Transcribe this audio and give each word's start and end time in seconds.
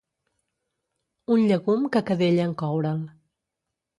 Un 1.35 1.43
llegum 1.51 1.85
que 1.97 2.03
cadella 2.09 2.47
en 2.51 2.57
coure'l. 2.63 3.07